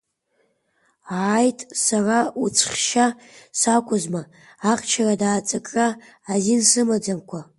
Ааит, 1.19 1.59
сара 1.85 2.19
уцәхьча 2.43 3.07
сакәызма, 3.59 4.21
ахьчарада 4.71 5.27
аҵакра 5.37 5.87
азин 6.31 6.61
сымаӡамкәа! 6.69 7.41